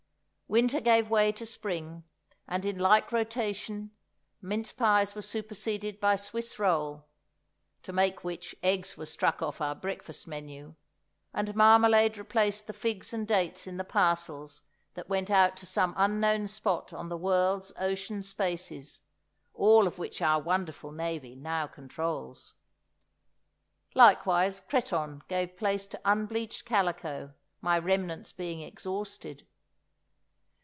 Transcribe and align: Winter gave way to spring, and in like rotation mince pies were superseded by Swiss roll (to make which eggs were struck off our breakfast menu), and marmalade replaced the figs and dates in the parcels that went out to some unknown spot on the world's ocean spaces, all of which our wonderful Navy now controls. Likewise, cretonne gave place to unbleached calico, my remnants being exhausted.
Winter 0.59 0.81
gave 0.81 1.09
way 1.09 1.31
to 1.31 1.45
spring, 1.45 2.03
and 2.45 2.65
in 2.65 2.77
like 2.77 3.13
rotation 3.13 3.91
mince 4.41 4.73
pies 4.73 5.15
were 5.15 5.21
superseded 5.21 5.97
by 6.01 6.17
Swiss 6.17 6.59
roll 6.59 7.07
(to 7.83 7.93
make 7.93 8.25
which 8.25 8.53
eggs 8.61 8.97
were 8.97 9.05
struck 9.05 9.41
off 9.41 9.61
our 9.61 9.73
breakfast 9.73 10.27
menu), 10.27 10.75
and 11.33 11.55
marmalade 11.55 12.17
replaced 12.17 12.67
the 12.67 12.73
figs 12.73 13.13
and 13.13 13.29
dates 13.29 13.65
in 13.65 13.77
the 13.77 13.85
parcels 13.85 14.61
that 14.93 15.07
went 15.07 15.31
out 15.31 15.55
to 15.55 15.65
some 15.65 15.93
unknown 15.95 16.49
spot 16.49 16.91
on 16.91 17.07
the 17.07 17.15
world's 17.15 17.71
ocean 17.79 18.21
spaces, 18.21 18.99
all 19.53 19.87
of 19.87 19.97
which 19.97 20.21
our 20.21 20.41
wonderful 20.41 20.91
Navy 20.91 21.33
now 21.33 21.65
controls. 21.65 22.55
Likewise, 23.95 24.59
cretonne 24.59 25.21
gave 25.29 25.55
place 25.55 25.87
to 25.87 26.01
unbleached 26.03 26.65
calico, 26.65 27.33
my 27.61 27.79
remnants 27.79 28.33
being 28.33 28.59
exhausted. 28.59 29.47